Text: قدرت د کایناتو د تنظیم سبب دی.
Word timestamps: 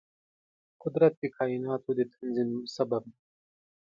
قدرت 0.83 1.13
د 1.21 1.23
کایناتو 1.37 1.89
د 1.97 1.99
تنظیم 2.13 2.51
سبب 2.75 3.03
دی. 3.13 3.17